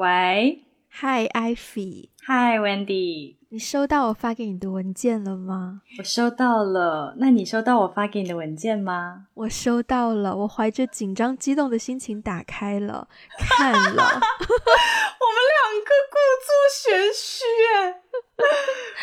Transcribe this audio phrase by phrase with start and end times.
[0.00, 0.64] 喂
[1.02, 5.82] ，Hi Ivy，Hi Wendy，你收到我发给你的文件了吗？
[5.98, 9.26] 我收到了，那你收到我发给你的文件吗？
[9.34, 13.08] 我收到了，我怀着紧张激动的心情打开了，
[13.38, 13.78] 看了。
[13.92, 16.48] 我们两个故作
[16.80, 17.44] 玄虚，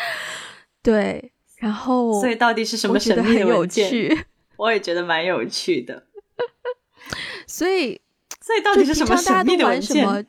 [0.82, 4.26] 对，然后所以到底是什么神秘的文件？
[4.56, 6.08] 我也觉得蛮有趣的，
[7.46, 8.00] 所以。
[8.40, 10.26] 所以到底是什么神秘的文件？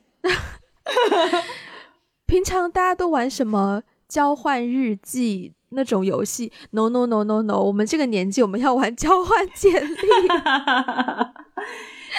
[2.26, 9.96] 平常大家都玩什么交换日记那种游戏？No No No No No，我们这个年纪我们要玩交换简历。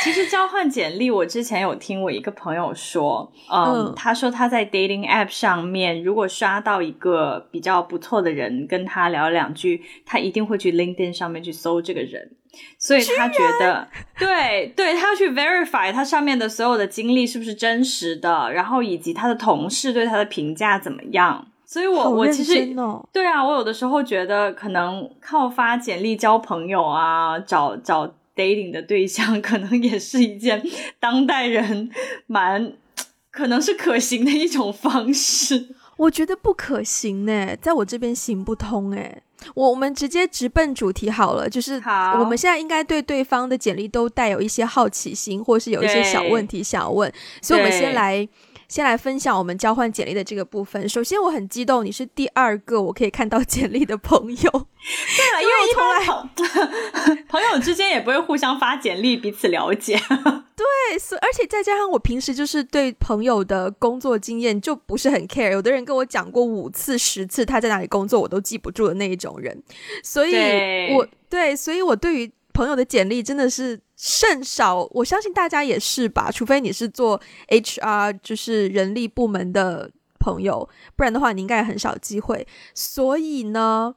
[0.04, 12.38] 其实交换简历，我之前有听我一个朋友说，嗯，他说他在 dating app 上面，如果刷到一个比较不错的人，跟他聊两句，他一定会去 LinkedIn 上面去搜这个人。
[12.78, 21.48] 所以他觉得，对对，他要去 verify 他上面的所有的经历是不是真实的，然后以及他的同事对他的评价怎么样。
[21.66, 22.76] 所以，我我其实
[23.14, 30.62] 对啊，我有的时候觉得，可能靠发简历交朋友啊，找找 dating 的对象，可能也是一件
[31.00, 31.90] 当代人
[32.28, 32.74] 蛮
[33.32, 35.70] 可能是可行的一种方式。
[36.02, 39.22] 我觉得不可行呢，在我这边行不通哎。
[39.56, 41.82] 我我们直接直奔主题好了，就是
[42.20, 48.28] 我们现在应该对对方的简历都带有一些好奇心，或是有一些小问题想要问，所以我们先来。
[48.72, 50.88] 先来分享我们交换简历的这个部分。
[50.88, 54.26] 首先，我很激动，你是第二个我可以看到简历的朋友。
[54.40, 60.00] 对了，因为我从来 朋友之间也不会互相发简历，彼此了解。
[60.56, 65.52] 对，所而且再加上我平时就是对朋友的工作经验就不是很 care。
[65.52, 69.62] 有的人跟我讲过五次、十次他在哪里工作，我都记不住的那一种人。
[70.02, 72.32] 所以，我对，所以我对于
[72.62, 73.80] 朋友的简历真的是。
[74.04, 76.32] 甚少，我相信大家也是吧。
[76.32, 82.48] 除非你是做 HR，就是人力部门的朋友，不然的话，你应该也很少机会。
[82.74, 83.94] 所以呢，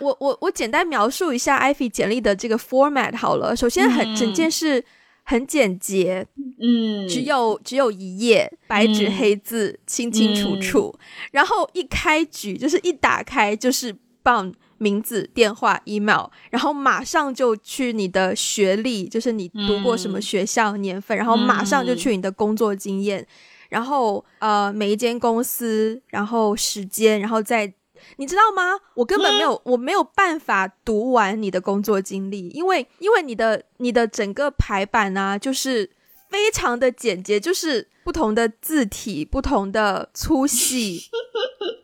[0.00, 3.54] 我我我简单描述一下 Ivy 简历的这个 format 好了。
[3.54, 4.84] 首先，很整件事
[5.22, 6.26] 很简洁，
[6.60, 10.92] 嗯，只有只有一页白纸黑字，清清楚楚。
[11.30, 14.52] 然后一开局就是一打开就是棒。
[14.78, 23.26] 名字、电话、email，然后马上就去你的学历，就是你读过什么学校、年份，然后马上就去你的工作经验，
[23.68, 27.72] 然后呃每一间公司，然后时间，然后再
[28.16, 28.78] 你知道吗？
[28.94, 35.90] 我根本没有，我没有办法读完你的工作经历，因为因为你的你的整个排版呢，就是
[36.28, 41.08] 非常的简洁，就是不同的字体，不同的粗细。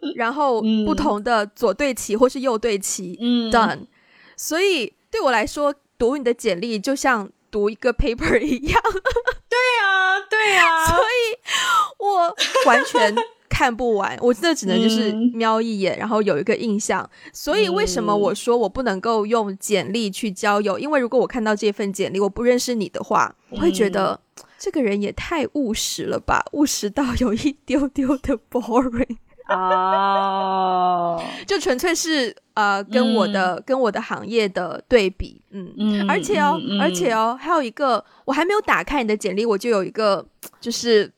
[0.17, 3.17] 然后不同的左对齐或是右对齐
[3.53, 3.87] ，done。
[4.37, 8.83] 所以对我来说，读你的简历就像读一个 paper 一样。
[9.49, 10.87] 对啊，对啊。
[10.87, 11.39] 所以
[11.99, 12.35] 我
[12.67, 13.15] 完全
[13.49, 17.09] 看不完， 我真的只能就是瞄一眼，然后有一个印象。
[17.33, 20.79] 所以为什么我说我不能够用简历去交友？
[20.79, 24.19] 因为如果我看到这份简历，我不认识你的话，我会觉得
[24.59, 29.17] 这个人也太务实了吧，务实到有一丢丢的 boring。
[29.49, 35.73] 哦， 就纯粹是呃，跟我的跟我的行业的对比，嗯。
[35.77, 40.25] 嗯，而且哦，而且哦，还有一个，我还没有打开你的简历，我就有一个，
[40.61, 41.11] 就是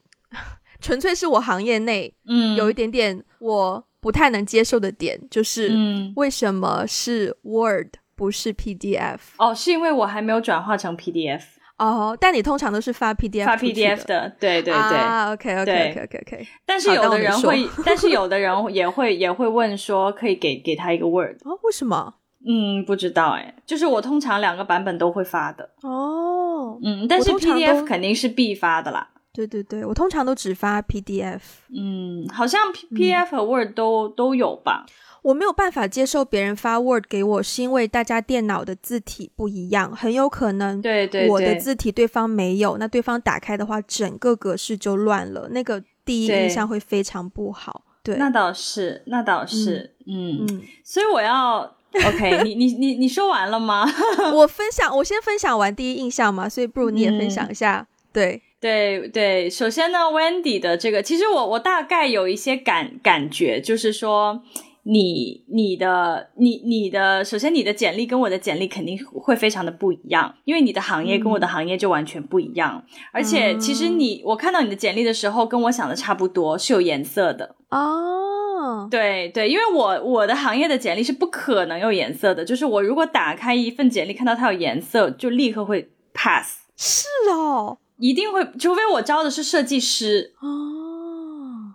[0.81, 5.73] 纯粹是我行业内，嗯，有一点点我不太能接受的点，就是
[6.17, 9.19] 为什么是 Word 不是 PDF？
[9.39, 11.43] 哦，是因为我还没有转化成 PDF。
[11.83, 14.99] 哦，但你通常都是发 PDF 发 PDF 的，对对对
[15.33, 16.47] ，OK OK OK OK OK。
[16.65, 21.59] 但是有的人会，但是有的人也会也会问说，可以给给他一个 Word 哦？
[21.63, 22.15] 为什么？
[22.47, 26.79] 嗯，不知道哎，就是我通常两个版本都会发的哦。
[26.83, 29.09] 嗯，但是 PDF 肯定是必发的啦。
[29.33, 31.41] 对对对，我通常都只发 PDF。
[31.75, 34.85] 嗯，好像 PDF 和 Word 都都有吧。
[35.23, 47.85] 我没有办法接受别人发 Word 给我，是因为大家电脑的字体不一样，很有可能对对我的字体对方没有，那对方打开的话，整个格式就乱了，那个第一印象会非常不好。
[48.03, 51.61] 对，那倒是，那倒是，嗯嗯，所以我要
[52.05, 53.87] OK，你你你你说完了吗？
[54.35, 57.87] 我分享，我先分享完第一印象嘛，所以不如你也分享一下。
[58.13, 64.43] 对对对，首先呢，Wendy 的这个，其实我我大概有一些感感觉，就是说。
[64.85, 72.85] 你你的你你的，首先你的简历跟我的简历肯定会非常的不一样，因为你的行业跟我的行业就完全不一样。
[73.13, 78.89] 而且其实你我看到你的简历的时候，跟我想的差不多，是有颜色的哦。
[78.91, 86.59] 对对，因为我我的行业的简历是不可能有颜色的，就是我如果打开一份简历看到它有颜色，就立刻会 pass。
[86.77, 90.82] 是哦，一定会，除非我招的是设计师哦。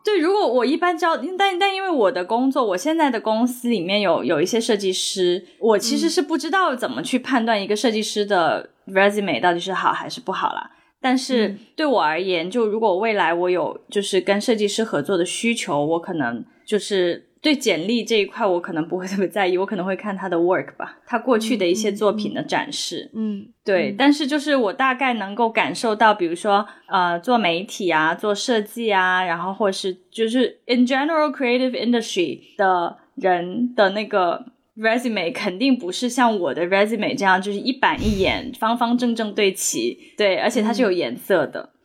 [0.08, 10.72] 对，如果我一般招，但但因为我的工作，我现在的公司里面有有一些设计师，我其实是不知道怎么去判断一个设计师的 resume 到底是好还是不好啦。
[11.02, 17.27] 但是对我而言，就如果未来我有就是跟设计师合作的需求，我可能就是。
[17.42, 23.12] 对简历这一块，我可能不会特别在意，我可能会看他的 work 吧，他过去的一些作品的展示。
[23.14, 23.96] 嗯，对。
[23.98, 34.46] 但是就是我大概能够感受到，比如说呃，做媒体啊，做设计啊，然后或是就是 in general creative industry 的人的那个
[34.78, 39.98] resume 肯定不是像我的 resume 这样，就是一板一眼、方方正正对齐。
[40.18, 41.62] 对，而且它是有颜色的。
[41.62, 41.77] 嗯，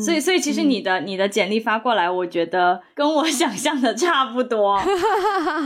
[0.00, 4.80] 所以所以其实你的你的简历发过来，我觉得跟我 想象的差不多。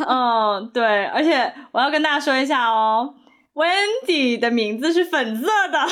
[0.08, 3.14] 嗯，对，而且我要跟大家说一下哦
[3.55, 5.79] ，Wendy 的名字是粉色的。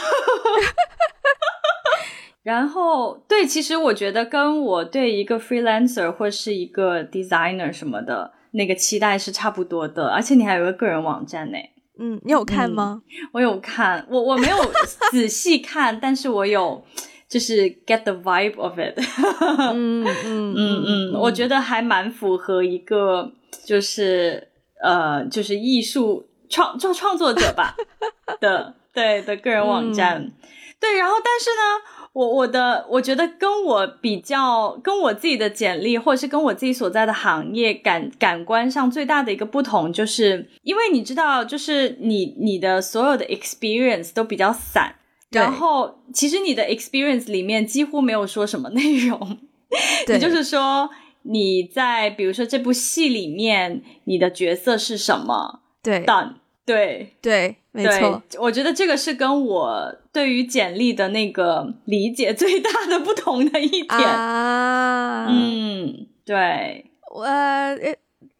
[2.42, 10.08] 然后，对，其实我觉得跟我对一个 freelancer 或是一个 designer 什么的那个期待是差不多的。
[10.08, 11.58] 而且你还有个个人网站呢。
[12.00, 13.02] 嗯，你有看吗？
[13.32, 14.56] 我有看，我我没有
[15.12, 16.84] 仔细看，但是我有。
[17.32, 18.92] 就是 get the vibe of it，
[19.72, 23.32] 嗯嗯嗯嗯，我觉得还蛮符合一个
[23.64, 24.48] 就是
[24.82, 27.74] 呃就是艺术创创创作者吧
[28.38, 30.30] 的对的个人网站，
[30.78, 44.96] 对，然后但是呢，我我的我觉得跟我比较跟我自己的简历或者是跟我自己所在的行业感感官上最大的一个不同，就是因为你知道，就是你你的所有的 experience 都比较散。
[45.32, 49.38] 然后，其实你的 experience 里面几乎没有说什么内容，
[50.08, 50.90] 也就是说，
[51.22, 55.60] 你在比如说这部戏里面，你的角色是什么？
[55.82, 56.34] 对，done，
[56.66, 58.22] 对对，没错。
[58.38, 63.98] 我觉得这个是跟我对于简历的那个理解最大的不同的一点。
[63.98, 67.26] 啊，嗯，对，我。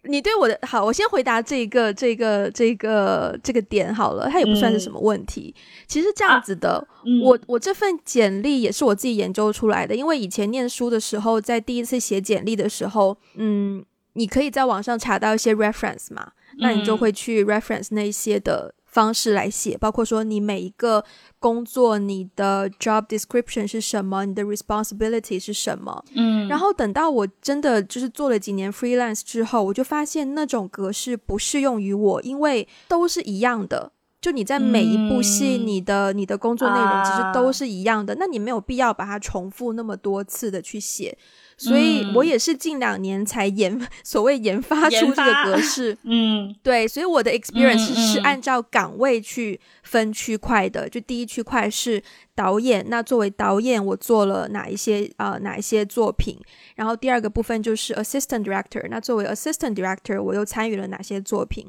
[0.05, 5.55] 你对我的好，我先回答这个这个这个这个点好了，它也不算是什么问题。
[5.87, 6.87] 其实这样子的，
[7.23, 13.85] 我我这份简历也是我自己研究出来的，因为以前念书的时候，在第一次写简历的时候，嗯，
[14.15, 18.75] 你可以在网上查到一些 reference 嘛，那你就会去 reference 那些的。
[18.93, 21.05] 方式来写，包括说你每一个
[21.41, 33.91] 工作，你的 job description 是什么，你的 responsibility 是什么，嗯，然后等到我真的就是做了几年 freelance 之后，我就发现那种格式不适用于我，因为都是一样的。
[34.21, 41.19] 就你在每一部戏，你的你的工作内容其实都是一样的，那你没有必要把它重复那么多次的去写。
[41.57, 50.89] 所以我也是近两年才研 所谓研发出这个格式，嗯，对，所以我的 experience 是按照岗位去分区块的。
[50.89, 52.03] 就第一区块是
[52.35, 56.39] 导演，那作为导演我做了哪一些啊哪一些作品？
[56.77, 61.67] 然后第二个部分就是 assistant director，那作为 assistant director 我又参与了哪些作品？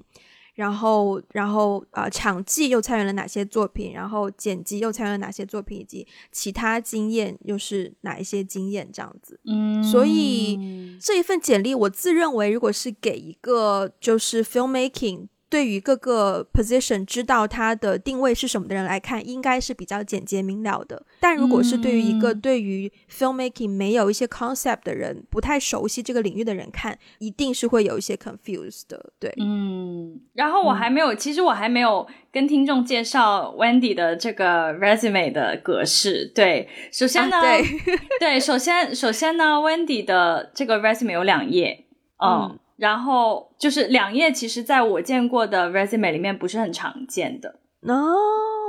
[0.54, 3.94] 然后，然后呃，场记又参与了哪些作品？
[3.94, 5.80] 然后剪辑又参与了哪些作品？
[5.80, 8.90] 以及其他经验又是哪一些经验？
[8.94, 15.28] 这样子，嗯，所以这一份简历，我自认为，如果是给一个就是 filmmaking。
[15.54, 21.06] 对于各个 position 知道它的定位是什么的人来看，应该是比较简洁明了的。
[21.20, 29.14] 但如果是对于一个对于 filmmaking 没有一些 concept 的人，不太熟悉这个领域的人看，一定是会有一些 confused 的。
[29.20, 30.20] 对，嗯。
[30.34, 36.32] 然后我还没有，其实我还没有跟听众介绍 Wendy 的这个 resume 的格式。
[36.34, 37.38] 对，首先呢，
[38.20, 41.86] 对，首先首先呢，Wendy 的这个 resume 有两页，
[42.18, 42.58] 嗯。
[42.84, 48.14] 然后就是两页，其实在我见过的 resume 里面不是很常见的哦。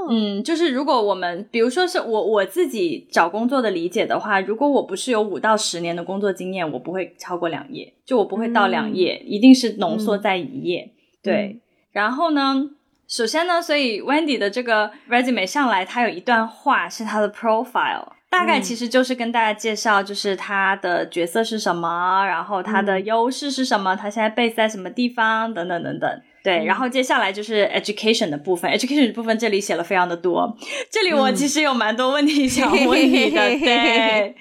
[0.09, 10.92] 嗯，就是如果我们比如说是我我自己找工作的理解的话，如果我不是有五到十年的工作经验，我不会超过两页，就我不会到两页，一定是浓缩在一页。
[11.21, 12.71] 对，然后呢，
[13.09, 18.13] 首先呢，所以 Wendy 的这个 resume 上来，它有一段话是它的 profile。
[18.34, 26.20] 大概其实就是跟大家介绍，就是他的角色是什么，然后他的优势是什么，他现在 base 在什么地方，等等等等。
[26.42, 30.54] 对，然后接下来就是 education 的部分，education 的部分这里写了非常的多，
[30.90, 34.34] 这里我其实有蛮多问题 想问你的，对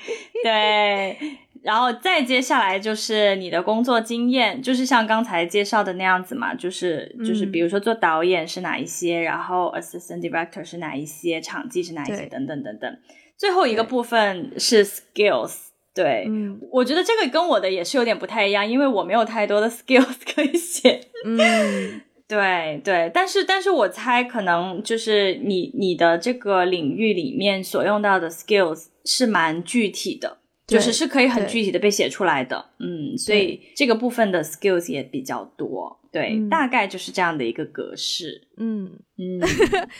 [0.44, 1.18] 对。
[1.62, 12.98] 然后再接下来就是你的工作经验，就是像刚才介绍的那样子嘛，就是就是比如说做导演是哪一些，然后 assistant director 是哪一些，场记是哪一些，等等等等。
[13.44, 15.54] 最后一个部分是 skills，
[15.94, 16.26] 对，
[16.72, 21.02] 我觉得这个跟我的也是有点不太一样，因为我没有太多的 skills 可以写。
[21.26, 30.38] 嗯， 对对，但是但是我猜可能就是你你的这个领域里面所用到的 skills 是蛮具体的。
[30.66, 32.70] 就是是可以很具体的被写出来的。
[32.80, 36.00] 嗯，所以这个部分的 skills 也比较多。
[36.12, 38.48] 对，大概就是这样的一个格式。
[38.58, 38.86] 嗯
[39.18, 39.40] 嗯。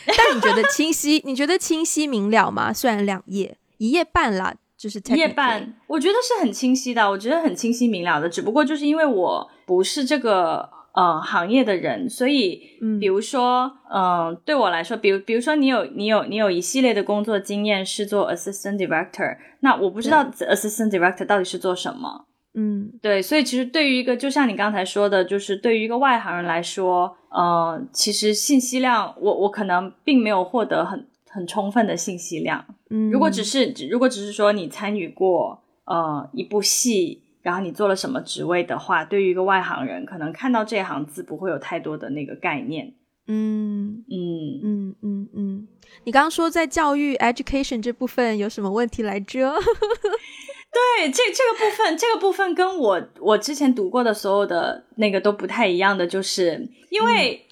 [0.06, 1.20] 但你觉得清晰？
[1.24, 2.72] 你觉得清晰明了吗？
[2.72, 7.10] 虽然两页，一页半啦，就是一页半，我觉得是很清晰的。
[7.10, 10.70] 我觉得很清晰明了的，只不过就是因为我不是这个。
[10.94, 12.62] 呃，行业的人，所以，
[13.00, 37.23] 比如说，嗯，对我来说，比如，比如说，你有，你有，你有一系列的工作经验是做 assistant director，那我不知道 assistant director 到底是做什么，嗯，对，所以其实对于一个，就像你刚才说的，就是对于一个外行人来说，呃，其实信息量，我我可能并没有获得很很充分的信息量，嗯，如果只是，如果只是说你参与过，呃，一部戏。
[37.44, 42.94] 然后你做了什么职位的话，对于一个外行人，可能看到这行字不会有太多的那个概念。
[43.26, 45.68] 嗯嗯嗯嗯嗯。
[46.04, 49.52] 你刚刚说在教育 education 这部分有什么问题来着？
[50.72, 57.46] 对，这这个部分，这个部分跟我我之前读过的所有的那个都不太一样的，就是因为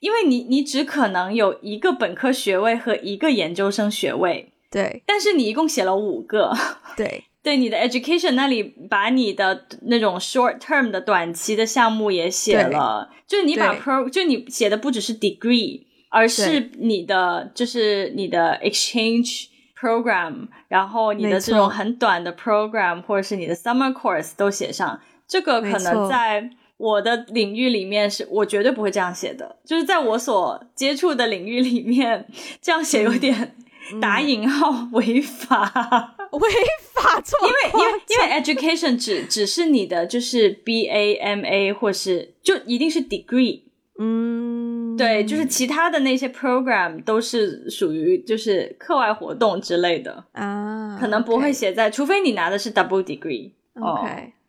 [0.00, 6.52] 因为你你只可能有一个本科学位和一个研究生学位，对，但是你一共写了五个，
[6.96, 7.24] 对。
[7.46, 8.60] 对你的 education 那里，
[8.90, 19.44] 把你的那种 short term 的短期的项目也写了，就你把 pro 就你写的不只是 degree，而是你的就是你的 exchange
[19.80, 25.00] program，然后你的这种很短的 program 或者是你的 summer course 都写上。
[25.28, 32.26] 这个可能在我的领域里面是我绝对不会这样写的，就是在我所接触的领域里面，
[32.60, 33.54] 这样写有点。
[34.00, 36.48] 打引号违法， 违
[36.92, 43.62] 法错，因为因为因为 education 只只是你的就是 B A M A 或是就一定是 degree，
[43.98, 53.52] 嗯，对，就是其他的那些 program 都是属于就是课外活动之类的啊，可能不会写在，除非你拿的是 double degree。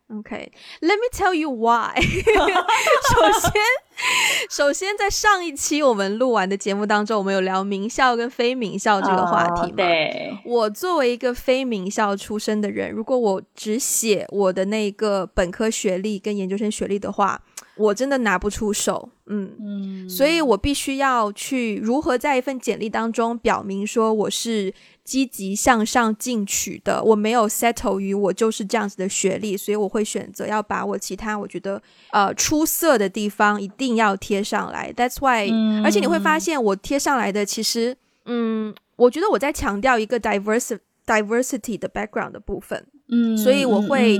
[0.09, 1.93] OK OK，Let me tell you why。
[2.01, 3.51] 首先。
[4.51, 9.77] 首先，在上一期我们录完的节目当中，我们有聊名校跟非名校这个话题嘛？
[9.77, 10.37] 对。
[10.45, 17.41] 我作为一个非名校出身的人，如果我只写我的那个本科学历跟研究生学历的话，
[17.75, 19.09] 我真的拿不出手。
[19.25, 20.07] 嗯嗯。
[20.07, 24.73] 所以我必须要去如何在一份简历当中表明说我是。
[25.07, 34.91] 积极向上进取的，我没有 settle 于我就是这样子的学历，所以我会选择要把我其他我觉得呃出色的地方一定要贴上来。
[34.91, 35.49] That's why，
[35.81, 37.95] 而且你会发现我贴上来的其实，
[38.25, 42.85] 嗯，我觉得我在强调一个 diversity diversity 的 background 的部分。
[43.09, 44.19] 嗯，所以我会，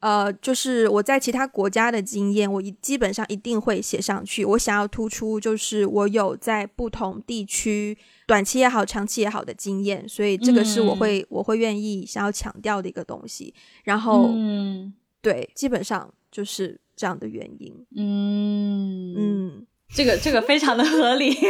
[0.00, 4.44] 呃，就是我在其他国家的经验，我一基本上一定会写上去。
[4.44, 13.54] 我想要突出，就是我有在不同地区短期也好、长期也好的经验，所以这个是我会我会愿意想要强调的一个东西。
[13.84, 17.74] 然后，嗯，对，基本上就是这样的原因。
[17.96, 21.34] 嗯嗯，这个这个非常的合理。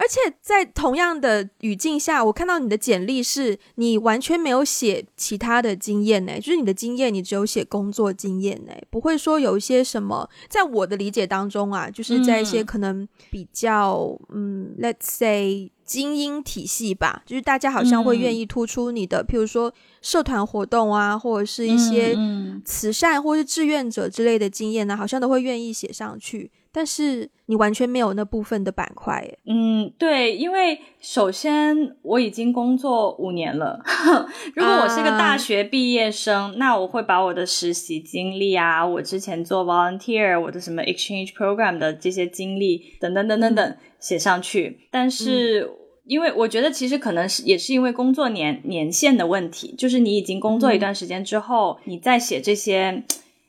[0.00, 22.16] 而且在同样的语境下，我看到你的简历是你完全没有写其他的经验呢，就是你的经验你只有写工作经验呢，不会说有一些什么，在我的理解当中啊，就是在一些可能比较嗯，let's say 精英体系吧，就是大家好像会愿意突出你的，譬如说社团活动啊，或者是一些
[22.64, 26.50] 慈善或是志愿者之类的经验呢，好像都会愿意写上去。
[26.72, 29.38] 但是你完全没有那部分的板块，耶。
[29.46, 33.82] 嗯，对，因为首先我已经工作五年了。
[34.54, 44.86] 如果我是个大学毕业生，那我会把我的实习经历啊，我之前做 volunteer，我的什么 exchange program 的这些经历等等等等等写上去。
[44.92, 45.68] 但是，
[46.04, 53.02] 因为我觉得其实可能是也是因为工作年年限的问题，就是你已经工作一段时间之后，你再写这些，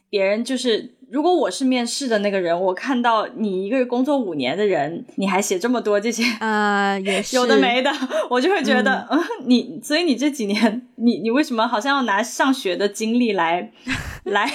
[0.10, 0.96] 别人就是。
[1.12, 7.92] 如果我是面试的那个人，我看到你一个工作五年的人，你还写这么多这些啊，也是有的没的，
[8.30, 13.72] 我就会觉得，嗯， 你所以你这几年，你你为什么好像要拿上学的经历来
[14.24, 14.50] 来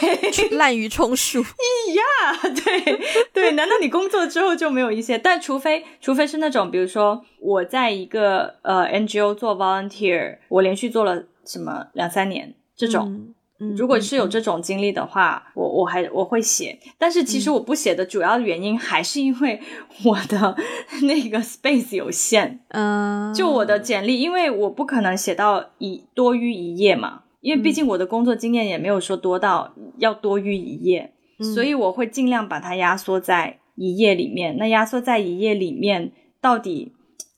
[0.52, 1.40] 滥竽充数？
[1.42, 3.00] 呀，对
[3.34, 5.18] 对，难道你工作之后就没有一些？
[5.18, 13.34] 但除非除非是那种，比如说我在一个呃 NGO 做 volunteer，我连续做了什么两三年这种。
[13.76, 19.60] 如果是有这种经历的话，我我还我会写，但是其实我不写的主要原因还是因为
[20.04, 20.56] 我的
[21.02, 22.60] 那个 space 有限。
[22.68, 31.14] 嗯，就我的简历，因为我不可能写到一多于一页嘛，因为毕竟我的工作经验也没有说多到要多于一页，
[31.54, 34.56] 所以我会尽量把它压缩在一页里面。
[34.58, 36.92] 那压缩在一页里面，到底？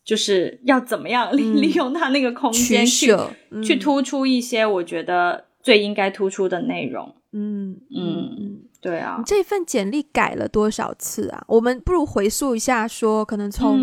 [0.05, 3.15] 就是要怎么样利 利用它那个空间去
[3.63, 7.15] 去突出一些我觉得最应该突出的内容。
[7.33, 9.23] 嗯嗯嗯，对啊。
[9.27, 11.45] 这份简历改了多少次啊？
[11.47, 13.79] 我们不如回溯一下，说可能从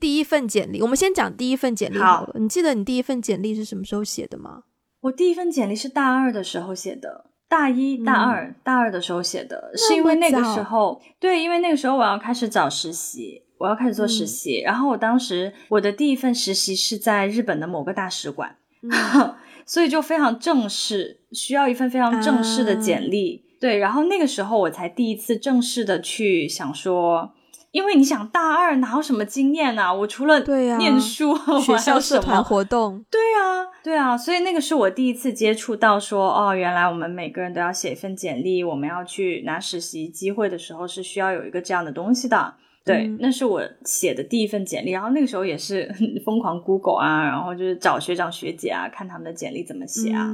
[0.00, 2.36] 第一份简历，我们先讲第一份简历好了。
[2.38, 4.62] 你记得你第一份简历是什么时候写的吗？
[5.02, 18.56] 我第一份简历是大二的时候写的，大一、大二、大二的时候写的，是因为那个时候，对，因为那个时候我要开始找实习，我要开始做实习，然后我当时我的第一份实习是在日本的某个大使馆，
[19.66, 27.32] 所以就非常正式，需要一份非常正式的简历，对，然后那个时候我才第一次正式的去想说。
[27.70, 29.92] 因为你想大二哪有什么经验啊？
[29.92, 42.54] 我除了对呀念书，学校社团活动，对啊，对啊，所以那个是我第一次接触到说，哦，原来我们每个人都要写一份简历，我们要去拿实习机会的时候是需要有一个这样的东西的。
[42.88, 45.88] 对，那是我写的第一份简历，然后那个时候也是
[46.26, 50.28] 疯狂 Google 啊，然后就是找学长学姐啊，看他们的简历怎么写啊。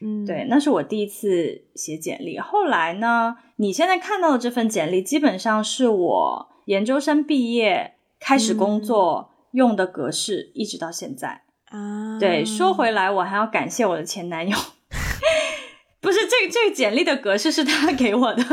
[0.00, 2.38] 嗯，对，那是我第一次写简历。
[2.38, 6.48] 后来呢，你现在看到的这份简历，基本上是我。
[6.68, 12.18] 研究生毕业开始工作用的格式，一直到现在啊。
[12.18, 14.54] 对，说回来，我还要感谢我的前男友，
[16.40, 18.50] 这这个简历的格式是他给我的，是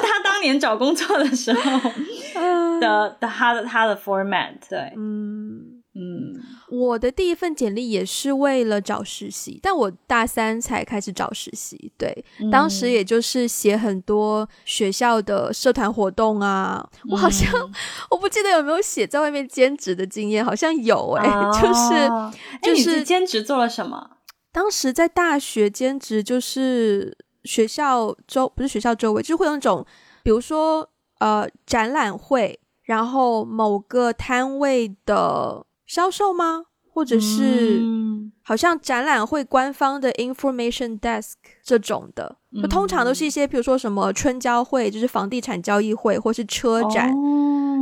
[0.00, 1.90] 他当年找工作的时候
[2.80, 4.54] 的的他的他的 format。
[4.68, 5.72] 对，嗯。
[5.96, 6.34] 嗯，
[6.72, 11.92] 我的第一份简历也是为了找实习，但我大三才开始找实习。
[11.96, 16.84] 对，当时也就是写很多学校的社团活动啊。
[17.08, 17.48] 我好像
[18.10, 21.30] 我不记得有没有写在外面兼职的经验，好像有哎，
[21.62, 22.10] 就是
[22.60, 24.13] 就是兼职做了什么？
[24.54, 29.84] 当时在大学兼职就是学校周不是学校周围，就会有那种，
[30.22, 35.66] 比如说呃展览会，然后某个摊位的。
[35.86, 36.64] 销售吗？
[36.90, 37.82] 或者是
[38.42, 47.12] 好像展览会官方的 information desk 这种的，通常都是一些，比如说什么春交会，就是房地产交易会，或是车展，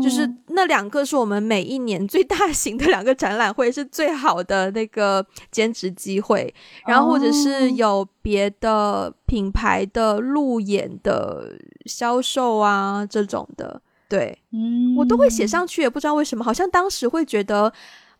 [0.02, 6.52] 就是那两个是我们每一年最大型的两个展览会，是最好的那个兼职机会。
[6.86, 11.52] 然后或者是有别的品牌的路演的
[11.86, 13.80] 销售啊这种的。
[14.08, 17.72] 对，嗯，我都会写上去，也不知道为什么，好像当时会觉得，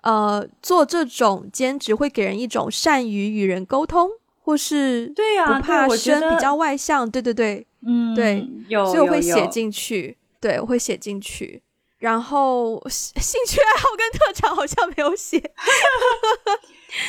[0.03, 4.09] 呃，做这种兼职会给人一种善于与人沟通，
[4.45, 11.63] 或是对呀，不怕生，比较外向，对对对，嗯，对，有，所以我会写进去，对，我会写进去，
[11.99, 15.41] 然后兴 趣爱好跟特长好像没有写。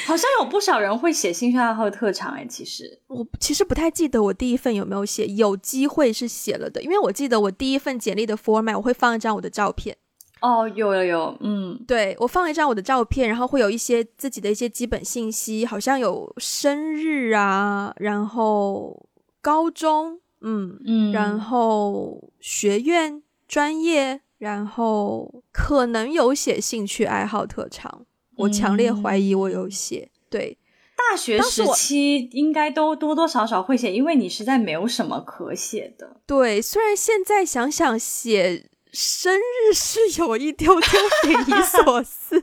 [0.06, 9.98] 好像有不少人会写兴趣爱好特长哎，其实我其实不太记得我第一份有没有写，有机会是写了的，因为我记得我第一份简历的 format 我会放一张我的照片。
[10.43, 19.08] 哦，有有有，嗯，对我放一张我的照片，然后会有一些自己的一些基本信息，好像有生日啊，然后
[19.41, 28.06] 高中，嗯嗯，然后学院专业，然后可能有写兴趣爱好特长。
[28.36, 30.58] 我强烈怀疑我有写对
[30.97, 36.17] 大学时期应该都多多少少会写，因为你实在没有什么可写的。
[36.25, 42.41] 对，虽然现在想想写生日是有一丢丢匪夷所思，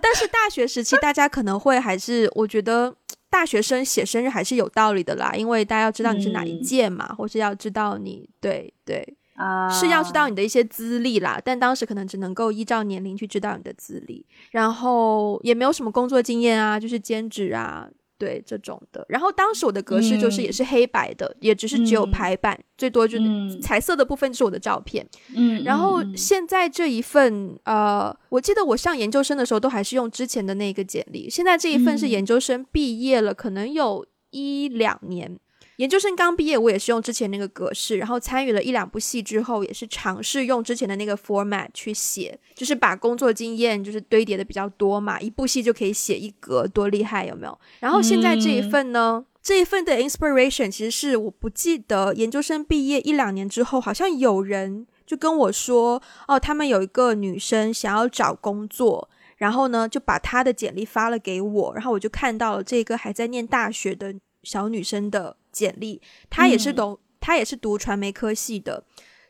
[0.00, 2.94] 但是大学时期大家可能会还是我觉得
[3.28, 9.16] 大学生写生日还是有道理的啦，因为大家要知道你是哪一届嘛，或是要知道你对对。
[9.36, 17.86] 啊，是要知道你的一些资历啦，但当时可能只能够依照年龄去知道你的资历，然后也没有什么工作经验啊，就是兼职啊，
[18.18, 19.04] 对这种的。
[19.08, 25.06] 然后当时我的格式就是也是黑白的，也只是只有排版，最多就是彩色的部分就是我的照片。
[25.34, 35.38] 嗯，然后现在这一份，呃，我记得我上研究生的时候都还是用之前的那个简历，现在这一份是研究生毕业了，可能有一两年。
[35.76, 47.58] 研究生刚毕业，我也是用之前那个格式，然后参与了一两部戏之后，也是尝试用之前的那个 format 去写，就是把工作经验就是堆叠的比较多嘛，一部戏就可以写一格，多厉害有没有？
[47.80, 65.36] 然后现在这一份呢，这一份的 inspiration 其实是我不记得研究生毕业一两年之后，好像有人就跟我说，哦，他们有一个女生想要找工作，然后呢就把她的简历发了给我，然后我就看到了这个还在念大学的小女生的。
[65.56, 68.84] 简历，他也是读，他也是读传媒科系的，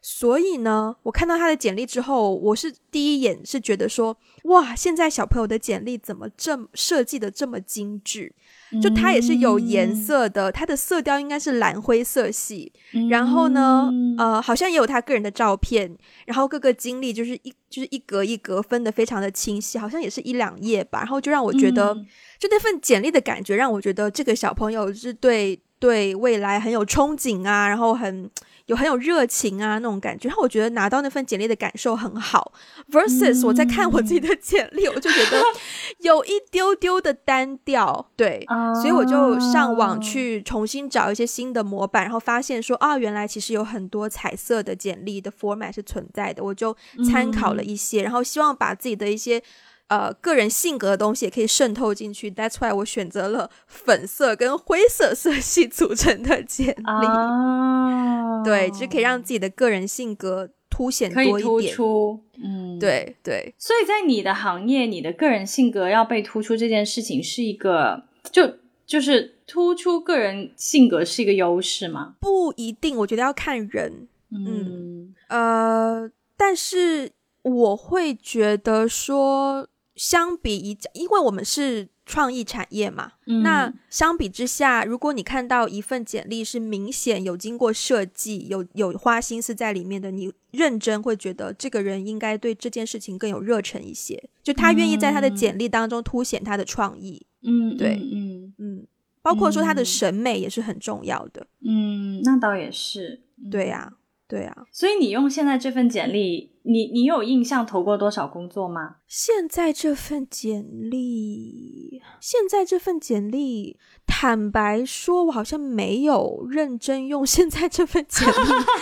[0.08, 8.32] 所以呢，我看到他的简历之后，我是第一眼是觉得说，哇，现在小朋友的简历怎么这么设计的这么精致？
[8.80, 12.72] 就它也是有颜色的，它的色调应该是蓝灰色系。
[13.10, 21.00] 然后呢，呃，好像也有他个人的照片，然后各个经历就是一就是一格一格分的非常的清晰，好像也是一两页吧。
[21.00, 21.92] 然后就让我觉得，
[22.38, 28.30] 就那份简历的感觉让我觉得这个小朋友是对对未来很有憧憬啊，然后很。
[28.66, 32.52] 有很有热情啊那种感觉，然后我觉得拿到那份简历的感受很好。
[32.90, 35.40] versus 我在看我自己的简历，我就觉得
[36.00, 38.44] 有一丢丢的单调，对，
[38.82, 46.76] 所以我就上网去重新找一些新的模板，然后发现说啊，原来其实有很多彩色的简历的 format 是存在的，我就
[47.08, 49.42] 参考了一些，然后希望把自己的一些。
[49.88, 52.28] 呃，个人性格的东西也可以渗透进去。
[52.28, 58.44] That's why 我选择了粉色跟灰色 色系组成的简历。
[58.44, 61.42] 对，就可以让自己的个人性格凸显多一点。
[61.42, 63.54] 突出，嗯，对对。
[63.56, 72.14] 所以在你的行业，你的个人性格要被突出这件事情，是一个就就是突出个人性格是一个优势吗？
[72.20, 74.08] 不一定，我觉得要看人。
[74.32, 79.68] 嗯呃，但是我会觉得说。
[79.96, 97.26] 相比一，因为我们是创意产业嘛，那相比之下，如果你看到一份简历是明显有经过设计、有有花心思在里面的，你认真会觉得这个人应该对这件事情更有热忱一些，就他愿意在他的简历当中凸显他的创意。
[97.42, 98.86] 嗯，对，嗯嗯，
[99.22, 101.46] 包括说他的审美也是很重要的。
[101.66, 103.22] 嗯，那倒也是。
[103.50, 103.94] 对呀。
[104.28, 108.96] 对啊，所以你用现在这份简历，你你有印象投过多少工作吗？
[109.06, 118.34] 现在这份简历，现在这份简历，坦白说，我好像没有认真用现在这份简历，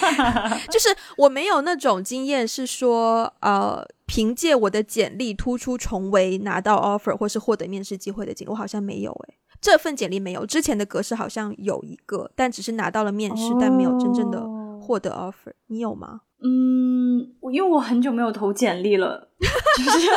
[0.73, 14.43] 就是我没有那种经验，是说呃，凭借我的简历突出重围拿到 offer 或是获得面试机会的经历，我好像没有诶，这份简历没有，之前的格式好像有一个，但只是拿到了面试，但没有真正的。
[14.85, 16.20] 获得 offer，你有吗？
[16.47, 20.09] 嗯，因为我很久没有投简历了，就 是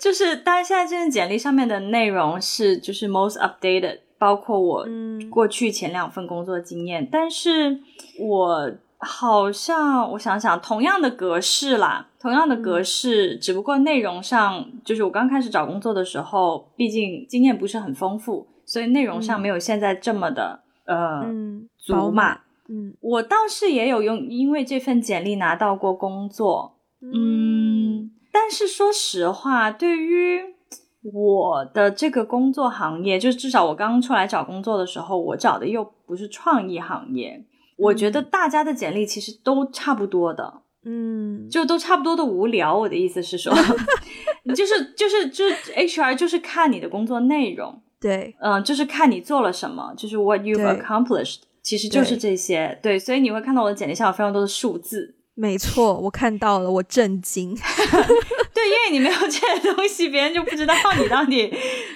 [0.00, 4.84] 就是，但是现在这份简历上面的内容是就是 most updated，包括我
[5.30, 7.78] 过去前两份工作经验，但是
[8.18, 21.24] 我好像我想想，同样的格式啦，同样的格式，只不过内容上，就是我刚开始找工作的时候，毕竟经验不是很丰富，所以内容上没有现在这么的呃
[21.78, 22.40] 足嘛。
[22.68, 26.78] 嗯，我倒是也有用，因为这份简历拿到过工作。
[27.00, 30.40] 嗯，但是说实话，对于
[31.02, 37.44] 我的这个工作行业，就至少我刚出来找工作的时候，我找的又不是创意行业。
[37.76, 42.74] 我觉得大家的简历其实都差不多的，嗯，就都差不多的无聊。
[42.78, 43.52] 我的意思是说，
[44.56, 51.40] 就是就是就是 HR 就是看你的工作内容，对，嗯，就是看你做了什么，就是 what you've accomplished。
[51.64, 55.16] 其实就是这些，对，所以你会看到我的简历上有非常多的数字。
[55.34, 57.52] 没错，我看到了，我震惊。
[58.54, 61.52] 对，因为你没有这些东西，别人就不知道你到底，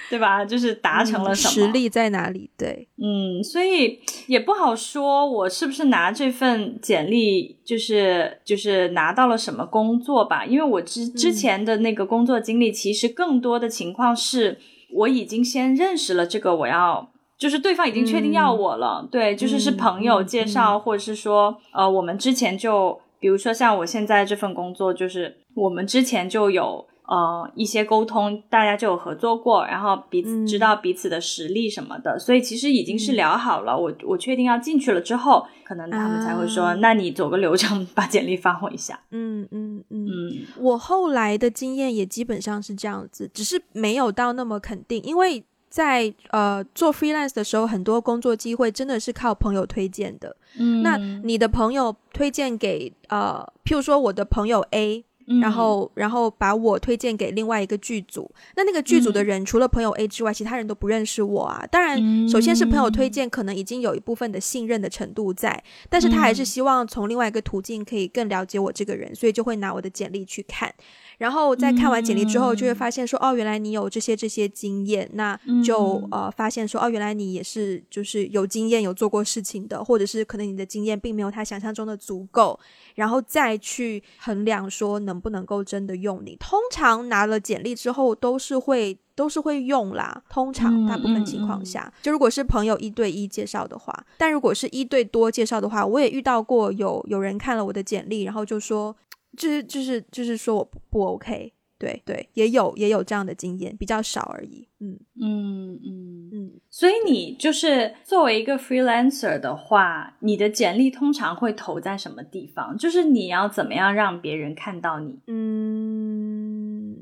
[0.09, 0.43] 对吧？
[0.43, 2.49] 就是达成了什么，实力在哪里？
[2.57, 10.43] 对，嗯，所以也不好说，我是不是拿这份简历，就是就是拿到了什么工作吧？
[10.45, 14.59] 因为我之之前的那个工作经历，其实更多的情况是
[14.91, 17.11] 我已经先认识了这个我要。
[17.39, 33.79] 就是对方已经确定要我了，对，就是是朋友介绍，或者是说，呃，我们之前就，比如说像我现在这份工作，就是我们之前就有呃一些沟通，大家就有合作过，然后彼此知道彼此的实力什么的，所以其实已经是聊好了。
[33.79, 38.99] 我我确定要进去了之后，可能他们才会说，那你走个流程，把简历发我一下。
[39.11, 40.11] 嗯嗯嗯嗯，
[40.57, 45.45] 我后来的经验也基本上是这样子，只是没有到那么肯定，因为。
[45.69, 50.35] 在呃做 freelance 的时候，很多工作机会真的是靠朋友推荐的。
[50.57, 55.05] 嗯，那你的朋友推荐给呃，譬如说我的朋友 A，
[55.39, 61.63] 然后然后把我推荐给另外一个剧组，那那个剧组的人除了朋友 A 之外，其他人都不认识我啊。
[61.71, 70.73] 当然，首先是朋友推荐，可能已经有一部分的信任的程度在，但是他还是希望从另外一个途径可以更了解我这个人，所以就会拿我的简历去看。
[71.19, 82.57] 然后在看完简历之后，就会发现说，哦，原来你有这些这些经验，那就呃发现说，哦，原来你也是就是有经验、有做过事情的，或者是可能你的经验并没有他想象中的足够，
[82.95, 86.37] 然后再去衡量说能不能够真的用你。
[86.39, 90.23] 通常拿了简历之后，都是会都是会用啦。
[90.29, 98.95] 通常大部分情况下，就如果是朋友一对一介绍的话，但如果是一对多介绍的话，我也遇到过有有人看了我的简历，然后就说。
[99.39, 104.67] 就是就是就是说我不不 OK，对对，也有也有这样的经验，比较少而已。
[104.81, 106.51] 嗯嗯嗯嗯。
[106.69, 112.77] 所以你就是作为一个 freelancer 的话，你的简历通常会投在什么地方？
[112.77, 115.21] 就是你要怎么样让别人看到你？
[115.27, 116.97] 嗯，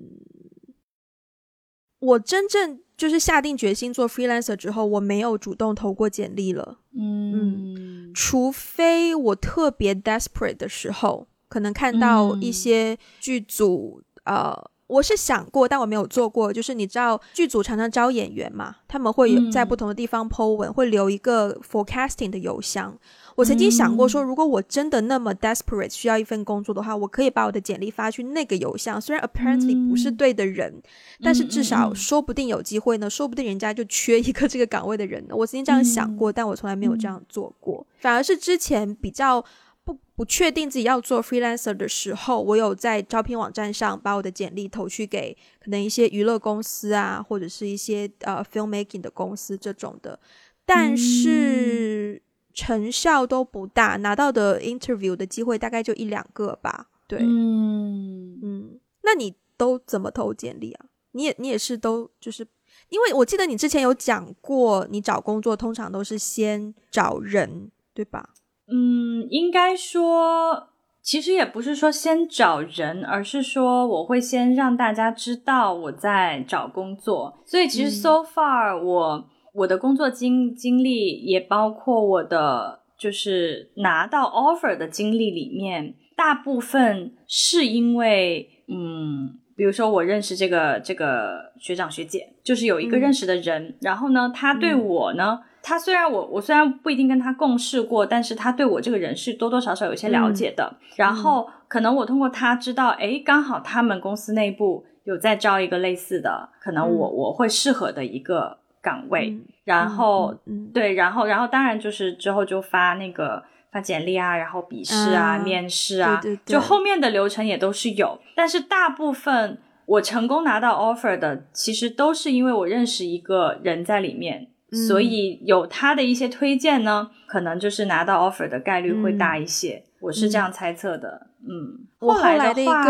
[1.98, 6.82] 我真正就是下定决心做 freelancer 之后，我没有主动投过简历了。
[6.96, 11.28] 嗯，除非我特别 desperate 的时候。
[11.50, 14.54] 可能看到一些剧组，呃，
[14.88, 16.52] 我是想过，但我没有做过。
[16.52, 22.98] 就是你知道，剧组常常招演员嘛，他们会有在不同的地方 Po 文，会留一个 forecasting 的邮箱。
[23.36, 29.00] 我曾经想过说，如果我真的那么 desperate 需要一份工作的话，我可以把我的简历发去那个邮箱。
[29.00, 30.82] 虽然 apparently 不是对的人，
[31.22, 35.36] 但是至少说不定有机会呢，说不定人家就缺一个这个岗位的人呢。
[35.36, 37.86] 我曾经这样想过，但我从来没有这样做过。
[38.00, 39.46] 反而是之前比较。
[39.88, 50.20] 不不确定自己要做 freelancer 的时候，我有在招聘网站上把我的简历投去给可能一些娱乐公司啊，或者是一些呃 filmmaking 的公司这种的，
[50.66, 52.22] 但是
[52.54, 56.90] 成效都不大，拿到的 interview 的机会大概就一两个吧。
[57.08, 60.88] 对，嗯嗯，那你都怎么投简历啊？
[61.14, 62.46] 你也你也是都就是
[62.90, 68.32] 因为我记得你之前有讲过，你找工作通常都是先找人，对吧？
[68.70, 70.68] 嗯，应该说，
[71.02, 77.42] 其实也不是说先找人，而是说我会先让大家知道我在找工作。
[77.46, 95.40] 所以其实 so far 我我的工作经经历也包括我的就是拿到 offer 的经历里面，大部分是因为嗯，比如说我认识这个这个学长学姐，就是有一个认识的人，然后呢，他对我呢。
[95.68, 100.78] 他虽然我我虽然不一定跟他共事过，但是他对我这个人是多多少少有些了解的。
[100.96, 109.38] 然后可能我通过他知道，哎，刚好他们公司内部有在招一个类似的，可能我我会适合的一个岗位。
[109.66, 110.34] 然后
[110.74, 118.18] 对，然后然后当然就是之后就发那个发简历啊，然后笔试啊，面试啊，就后面的流程也都是有。
[118.38, 124.48] 但是大部分我成功拿到 offer 的，其实都是因为我认识一个人在里面。
[124.88, 131.28] 所以有他的一些推荐呢，可能就是拿到 offer 的概率会大一些，我是这样猜测的。
[131.40, 132.84] 嗯，后来的话，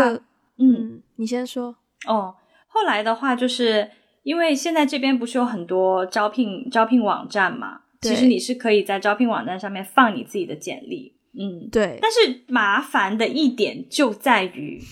[0.58, 1.76] 嗯，你先说。
[2.06, 2.34] 哦，
[2.66, 3.88] 后来的话，就是
[4.24, 11.14] 因为现在这边不是有很多招聘招聘网站嘛，其实你是可以在招聘网站上面放你自己的简历。
[11.38, 12.00] 嗯，对。
[12.02, 14.82] 但是麻烦的一点就在于，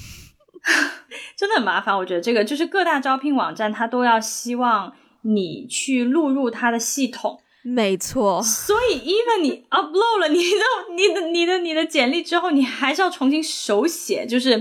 [1.36, 1.96] 真的很麻烦。
[1.96, 4.92] 我觉得这个就是各大招聘网站它都要希望。
[5.34, 8.40] 你去录入他的系统，没错。
[8.42, 14.56] 所以，even 你 upload 了你的、你的、你的、你的简历之后，你还是要重新手写，就是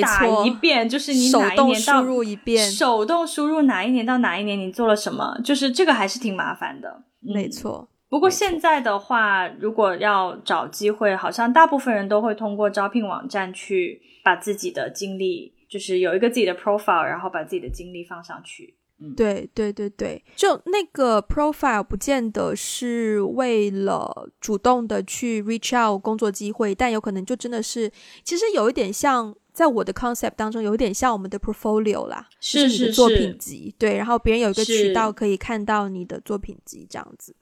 [0.00, 7.02] 打一遍，就是你哪一年到输入一遍，手动输入哪一年到哪一年你做了什么，就是这个还是挺麻烦的。
[7.20, 7.88] 没错。
[8.08, 18.76] 不过现在的话，如果要找机会，好像大部分人都会通过招聘网站去把自己的经历，就是有一个自己的 profile，然后把自己的经历放上去。
[19.16, 27.90] 对对对对，就那个 profile 不见得是为了主动的去 reach out 工作机会，但有可能就真的是，
[28.24, 37.34] 其实有一点像，在我的 concept 当中，有一点像我们的 portfolio 啦，是你的作品集，对，然后别人有一个渠道可以看到你的作品集这样子。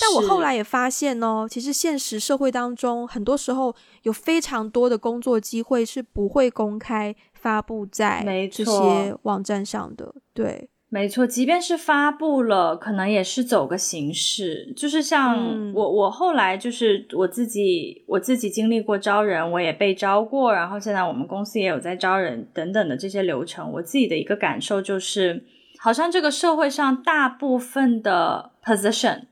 [0.00, 10.68] 但我后来也发现哦，其实现实社会当中，很多时候有非常多的工作机会是不会公开发布在这些网站上的，对。
[10.90, 23.70] 没错，即便是发布了，可能也是走个形式，就是像我，我后来就是我自己，我自己经历过招人，我也被招过，然后现在我们公司也有在招人等等的这些流程。
[23.72, 25.44] 我自己的一个感受就是，
[25.78, 29.24] 好像这个社会上大部分的 position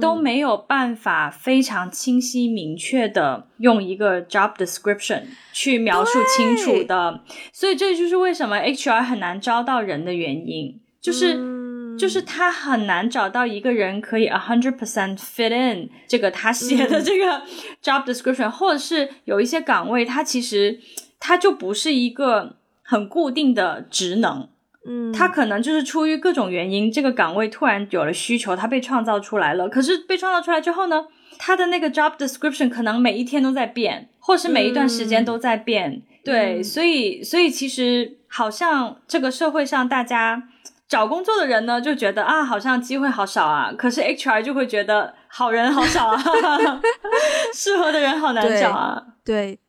[0.00, 10.80] 都没有办法非常清晰明确的用一个 job description 去描述清楚的，所以这就是为什么 HR 很难招到人的原因。
[11.00, 17.42] 就是就是他很难找到一个人可以 a hundred percent fit in 这个他写的这个
[17.82, 20.78] job description，或者是有一些岗位，它其实
[21.18, 24.48] 它就不是一个很固定的职能，
[24.86, 29.68] 嗯，他可能就是出于各种原因，这个岗位突然有了需求，他被创造出来了。
[29.68, 31.06] 可是被创造出来之后呢，
[31.38, 36.02] 他的那个 job description 可能每一天都在变，或是每一段时间都在变。
[36.24, 40.48] 对，所以，所以其实好像这个社会上大家
[40.90, 43.72] 找工作的人呢，就觉得啊，好像机会好少啊。
[43.72, 46.18] 可是 HR 就会觉得好人好少啊，
[47.54, 49.00] 适合的人好难找啊。
[49.24, 49.60] 对，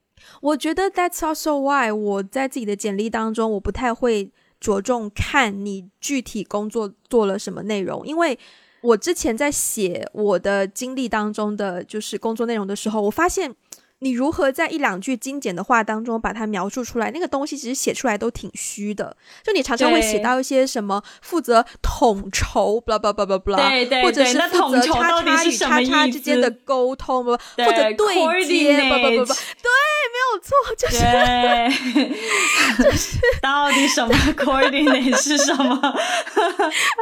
[0.41, 8.39] 我觉得 That's also why 我在自己的简历当中，我不太会着重看你具体工作做了什么内容，因为
[8.81, 13.55] 我之前在写我的经历当中的就是工作内容的时候，我发现。
[14.03, 17.11] 你如何在一两句精简的话当中把它描述出来？
[17.11, 19.15] 那个东西其实写出来都挺虚的。
[19.43, 29.69] 就你常常会写到一些什么负责统筹，blah blah blah blah blah，或者是负责叉叉与叉叉之间的沟通，或者对接，不不不不，对，
[30.09, 30.97] 没有错，就是
[32.83, 35.79] 就是 到底什么 coordinate 是什么？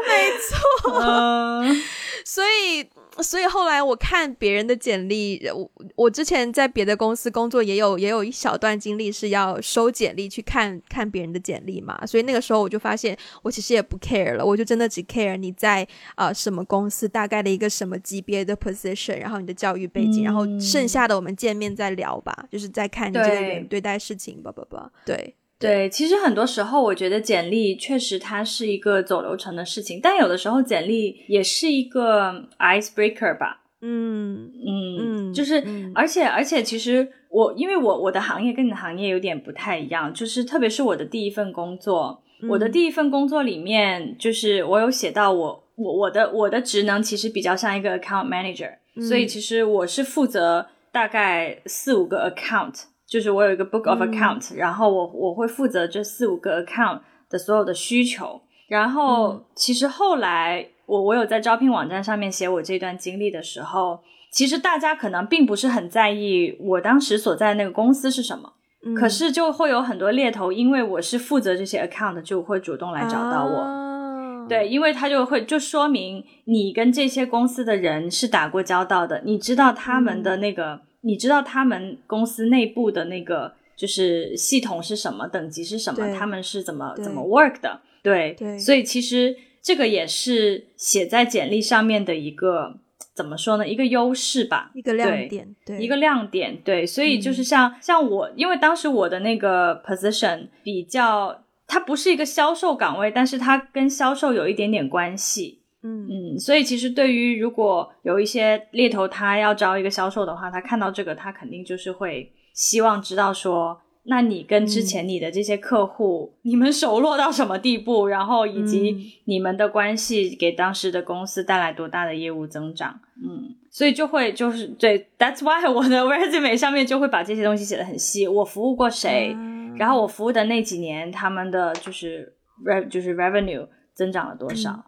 [0.05, 1.63] 没错，
[2.25, 2.85] 所以。
[3.21, 12.05] 所以后来我看别人的简历，我我之前在别的公司工作，也有也有一小段经历是要收简历去看看别人的简历嘛。
[12.05, 25.35] 所以那个时候我就发现，我其实也不 care 了，我就真的只 care 你在啊什么公司，大概的一个什么级别的 position，然后你的教育背景，然后剩下的我们见面再聊吧，就是再看你这个人对待事情吧吧吧，对。
[25.59, 33.63] 对，其实很多时候，我觉得简历确实它是一个走流程的事情，但有的时候简历也是一个 icebreaker 吧。
[33.81, 48.71] 嗯嗯，就是，而且而且，其实我因为我我的行业跟你的行业有点不太一样，就是特别是我的第一份工作，我的第一份工作里面，就是我有写到我我我的我的职能其实比较像一个 account manager，
[49.07, 52.83] 所以其实我是负责大概四五个 account。
[53.09, 58.39] 就是我有一个 book of account，然后我我会负责这四五个 account 的所有的需求。
[58.67, 68.53] 然后其实后来我我有在招聘网站上面写我这段经历的时候，其实大家可能并不是很在意我当时所在那个公司是什么，
[68.95, 74.45] 可是就会有很多猎头，因为我是负责这些 account，就会主动来找到我。
[74.47, 80.81] 对，因为他就会就说明你跟这些公司的人是打过交道的，你知道他们的那个。
[81.01, 86.13] 你知道他们公司内部的那个就是系统是什么等级是什么？
[86.13, 87.81] 他们是怎么怎么 work 的？
[88.01, 92.77] 对，所以其实这个也是写在简历上面的一个
[93.13, 93.67] 怎么说呢？
[93.67, 96.57] 一个优势吧，一个亮点，对，一个亮点。
[96.63, 105.58] 对，所以就是像像我，因为当时我的那个 position 比较，它不是一个销售岗位，但是它跟销售有一点点关系。
[105.83, 106.07] 嗯。
[106.07, 122.99] 嗯，所以其实对于如果有一些猎头他要招一个销售的话，他看到这个，他肯定就是会希望知道说，那你跟之前你的这些客户，你们熟络到什么地步，然后以及你们的关系给当时的公司带来多大的业务增长。
[123.21, 129.35] 嗯，所以就会就是对，That's why 我的 resume 上面就会把这些东西写的很细，我服务过谁，
[129.77, 132.33] 然后我服务的那几年他们的就是
[132.65, 134.71] re 就是 revenue 增长了多少。
[134.71, 134.83] 嗯，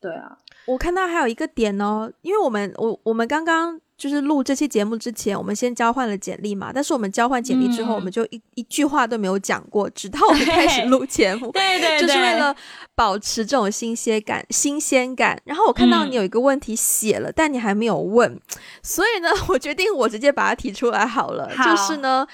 [0.00, 12.54] 对啊，我看到还有一个点哦，因为我们我我们刚刚就是录这期节目之前，我们先交换了简历嘛，但是我们交换简历之后，我们就一一句话都没有讲过，直到我们开始录节目，对 对， 就是为了
[12.94, 15.40] 保持这种新鲜感，新鲜感。
[15.44, 18.38] 然后我看到你有一个问题写了，但你还没有问，
[18.82, 22.26] 所以呢， 我决定我直接把它提出来好了，就是呢，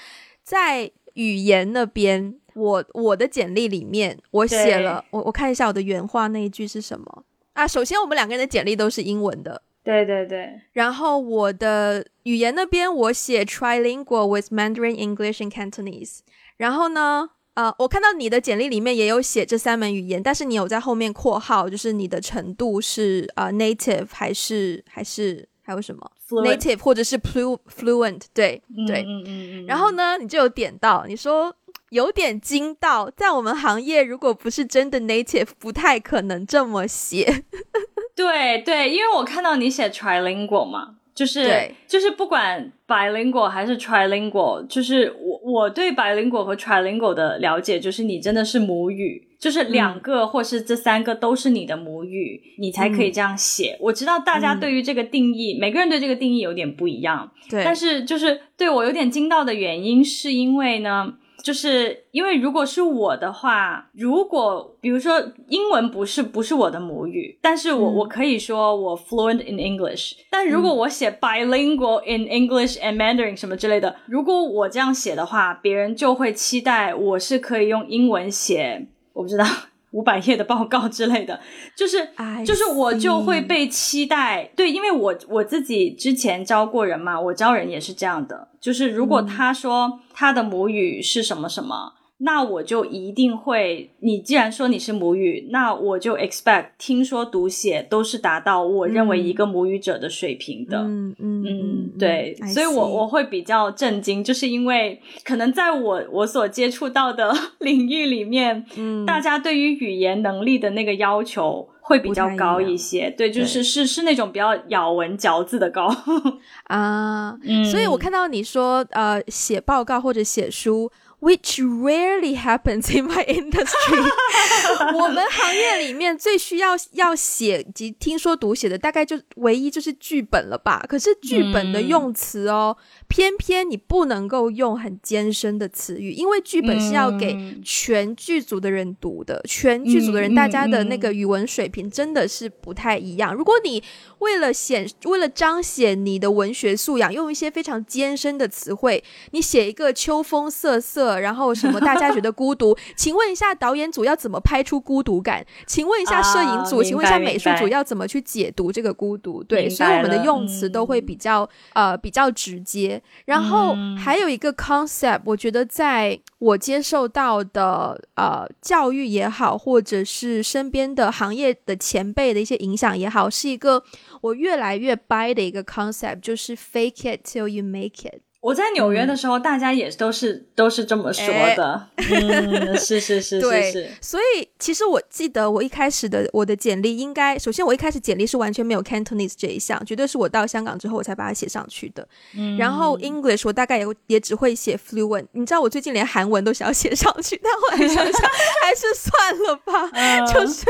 [0.43, 2.35] 在语言那边。
[2.55, 7.67] 我我的简历里面，我写了，我我看一下我的原话那一句是什么啊？
[7.67, 10.61] 首先，我们两个人的简历都是英文的，对对对。
[10.73, 16.19] 然后我的语言那边我写 trilingual with Mandarin English and Cantonese。
[16.57, 29.65] 然后呢，呃，我看到你的简历里面也有写这三门语言，但是你有在后面括号，就是你的程度是呃 native 还是还是还有什么 native 或者是 flu fluent 对对，嗯嗯嗯。
[29.65, 31.55] 然后呢，你就有点到，你说。
[31.93, 37.43] 有点惊到，在我们行业，如果不是真的 native，不太可能这么写。
[38.17, 53.77] 对对，因为我看到你写 trilingual 嘛，就是就是不管 bilingual 还是 trilingual，就是我我对 bilingual 和 trilingual 的了解，就是你真的是母语，就是两个或是这三个都是你的母语，你才可以这样写。
[53.79, 57.31] 我知道大家对于这个定义，每个人对这个定义有点不一样。
[57.47, 61.13] 对，但是就是对我有点惊到的原因，是因为呢。
[61.43, 70.13] 就是因为如果是我的话，如果比如说英文不是不是我的母语，但是我我可以说我 fluent in English。
[70.31, 79.45] 但如果我写 bilingual in English and Mandarin 什么之类的，如果我这样写的话，别人就会期待我是可以用英文写，我不知道。
[79.93, 81.39] 五百页的报告之类的，
[81.75, 82.09] 就是
[82.45, 91.93] 就是我就会被期待，对，因为我我自己之前招过人嘛，我招人也是这样的，就是如果他说他的母语是什么什么。
[92.25, 100.77] 那我就一定会，你既然说你是母语，那我就 expect 听说读写都是达到我认为一个母语者的水平的。
[100.77, 113.13] 嗯嗯嗯，对，所以我我会比较震惊，就是因为可能在我我所接触到的 领域里面，嗯，大家对于语言能力的那个要求会比较高一些。
[113.17, 115.93] 对，就是是是那种比较咬文嚼字的高
[116.67, 117.37] 啊。
[117.43, 120.89] 嗯所以我看到你说呃写报告或者写书。
[121.23, 124.11] Which rarely happens in my industry。
[124.93, 130.83] 我们行业里面最需要要写及听说读写的，大概就唯一就是剧本了吧？
[130.85, 132.75] 可是剧本的用词哦，
[133.07, 143.33] 偏偏你不能够用很艰深的词语，因为剧本是要给全剧组的人读的，全剧组的人大家的那个语文水平真的是不太一样。
[143.33, 143.81] 如果你
[144.19, 149.01] 为了显为了彰显你的文学素养，用一些非常艰深的词汇，
[149.31, 151.12] 你写一个秋风瑟瑟。
[151.19, 151.79] 然后什么？
[151.79, 152.77] 大家觉得孤独？
[152.95, 155.45] 请问一下，导演组要怎么拍出孤独感？
[155.67, 156.83] 请问一下，摄影组？
[156.83, 159.43] 请问一下，美术组要怎么去解读这个孤独？
[159.43, 163.01] 对，所以我们的用词都会比较呃比较直接。
[163.25, 173.83] 然后还有一个 concept，我觉得在我接受到的呃教育也好，或者是身边的行业的前辈的一些影响也好，是一个
[174.21, 178.21] 我越来越 buy 的一个 concept，就是 fake it till you make it。
[178.43, 181.25] 我在纽约的时候，大家也都是都是这么说
[181.55, 181.87] 的。
[181.95, 183.89] 嗯，是是是是是。
[184.01, 192.05] 所以其实我记得我一开始的我的简历，应该首先我一开始简历是完全没有 Cantonese 这一项，绝对是我到香港之后我才把它写上去的。
[192.35, 195.25] 嗯然后 English 我大概也也只会写 fluent。
[195.31, 198.29] 你知道我最近连韩文都想要写上去，但后来想想
[198.61, 200.33] 还是算了吧。
[200.33, 200.65] 就是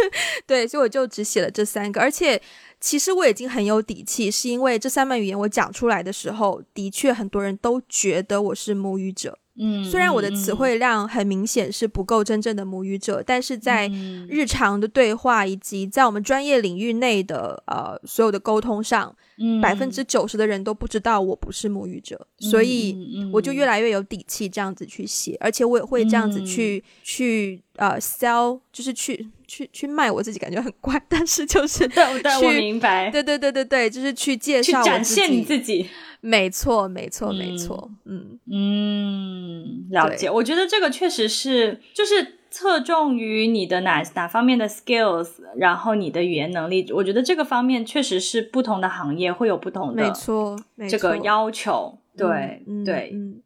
[0.45, 2.39] 对，所以我就只写了这三个，而且。
[2.83, 9.39] 其实我已经很有底气，是因为这三门语言我讲出来的时候，的确很多人都觉得我是母语者。
[9.55, 13.89] 嗯，虽然我的词汇量很明显是不够真正的母语者，但是在
[14.27, 19.15] 日常的对话以及在我们专业领域内的呃所有的沟通上，
[19.61, 35.87] 百分之九十的人都不知道我不是母语者，所以我就越来越有底气这样子去写，而且我也会这样子去去呃 sell，就是去去去卖我自己，感觉很怪， 但是就是对，我明白，对对对对对，就是去介绍展现你自己。
[36.21, 37.91] 没错，没错，没错。
[38.05, 40.29] 嗯嗯，了解。
[40.29, 46.89] 我觉得这个确实是，就是侧重于你的哪哪方面的 skills，然后你的语言能力。
[46.93, 50.57] 我觉得这个方面确实是不同的行业会有不同的，没错，
[50.89, 51.99] 这个要求。
[52.17, 53.41] 对对，嗯，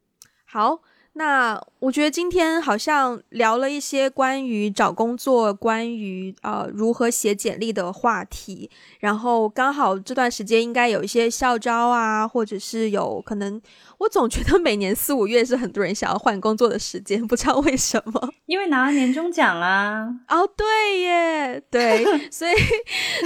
[0.46, 0.80] 好。
[1.14, 8.68] 那我觉得今天好像聊了一些关于找工作、关于呃如何写简历的话题，
[8.98, 13.60] 然后刚好这段时间应该有一些校招啊，或者是有可能。
[13.98, 18.30] 我总觉得每年四五月是很多人想要换工作的时间，不知道为什么。
[18.46, 20.06] 因为拿了年终奖啊！
[20.28, 22.54] 哦，对耶，对， 所以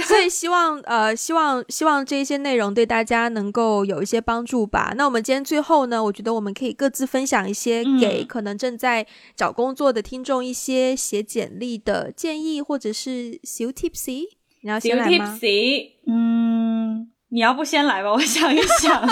[0.07, 4.93] 所以希望呃希望希望这一些内容对大家能够有一些帮助吧。
[4.97, 14.25] 那我们今天最后呢，我觉得我们可以各自分享一些给可能正在找工作的听众一些写简历的建议，或者是小 tipsy。
[14.61, 15.39] 你要先来吗？
[16.05, 17.09] 嗯。
[17.29, 19.07] 你要不先来吧，我想一想。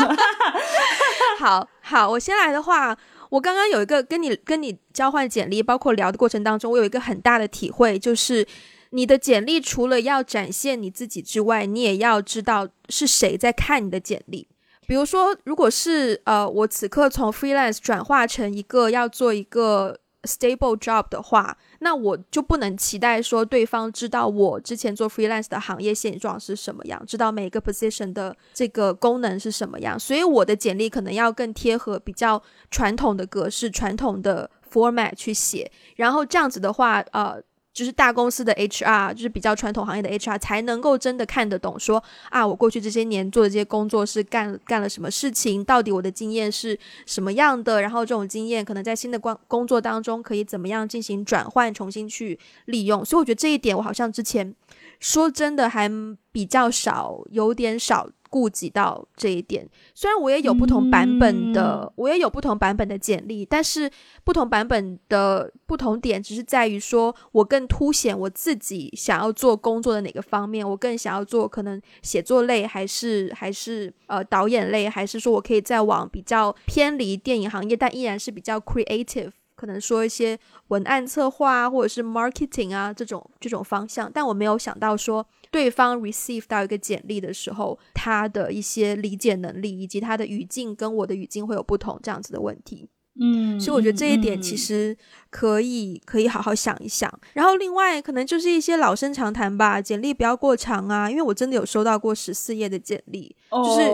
[1.39, 2.95] 好好，我先来的话，
[3.31, 8.47] 我刚刚有一个跟你跟你交换简历，包括聊的过程当中，我有一个很大的体会，就是
[8.91, 14.47] 你的简历除了要展现你自己之外，你也要知道是谁在看你的简历。
[14.91, 19.97] 比如说，如果是呃，我此刻从 freelance 转化成一个要做一个。
[20.23, 32.39] stable job 的话，那我就不能期待说对方知道我之前做 freelance 的行业现状是什么样，知道每一个 position 的这个功能是什么样，所以我的简历可能要更贴合比较
[32.69, 37.41] 传统的格式、传统的 format 去写，然后这样子的话，呃。
[37.73, 53.05] 就是大公司的 HR，就是比较传统行业的 HR，才能够真的看得懂，说啊，我过去这些年做的这些工作是干干了什么事情，到底我的经验是什么样的，然后这种经验可能在新的工工作当中可以怎么样进行转换，重新去利用。
[53.05, 54.53] 所以我觉得这一点，我好像之前
[54.99, 55.89] 说真的还
[56.31, 58.09] 比较少，有点少。
[58.31, 59.69] 顾及到这一点。
[59.93, 63.91] 虽然我也有不同版本的，我也有不同版本的简历，但是
[64.23, 79.31] 不同版本的不同点只是在于说我更凸显我自己想要做工作的哪个方面，我更想要做可能写作类，还是还是呃导演类，还是说我可以再往比较偏离电影行业，但依然是比较 creative。
[79.61, 80.35] 可能说一些
[80.69, 92.89] 文案策划啊，或者是 marketing 啊这种这种方向，但我没有想到说对方 receive 到一个简历的时候，他的一些理解能力以及他的语境跟我的语境会有不同这样子的问题。
[93.19, 94.97] 嗯，所以我觉得这一点其实
[95.29, 97.07] 可以可以好好想一想。
[97.33, 103.91] 然后另外可能就是一些老生常谈吧，简历不要过长啊，因为我真的有收到过十四页的简历，就是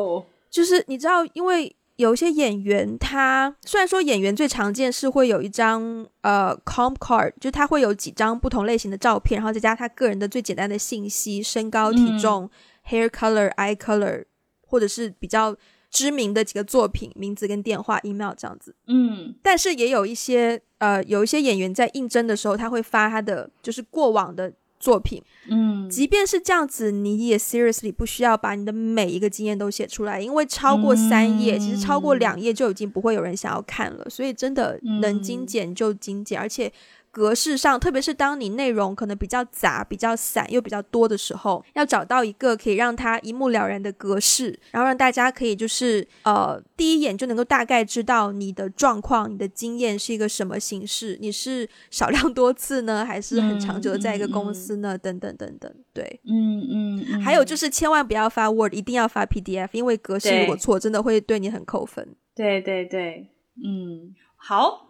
[0.49, 1.75] 就是你知道，因为。
[1.97, 12.49] 有一些演员，他虽然说演员最常见是会有一张呃 comp card，就他会有几张不同类型的照片，然后再加他个人的最简单的信息，身高、体重、
[12.87, 14.25] hair color、eye color，
[14.65, 15.55] 或者是比较
[15.89, 18.75] 知名的几个作品名字跟电话、email 这样子。
[18.87, 24.53] 嗯，但是也有一些呃，有一些演员在应征的时候，他会发他的就是过往的。
[24.79, 36.71] 作品，嗯，即便是这样子，你也 seriously 不需要把你的每一个经验都写出来，因为超过三页，其实超过两页就已经不会有人想要看了，所以真的能精简就精简，而且。
[37.17, 54.95] 格式上，特别是当你内容可能比较杂、比较散又比较多的时候，要找到一个可以让它一目了然的格式，然后让大家可以就是呃第一眼就能够大概知道你的状况、你的经验是一个什么形式，你是少量多次呢， 还是很长久的在一个公司呢？
[54.95, 62.15] 等等等等，对，嗯嗯，还有就是千万不要发 Word，一定要发 PDF，因为格式如果错，真的会对你很扣分。
[62.35, 63.27] 对对对，
[63.65, 64.83] 嗯，好。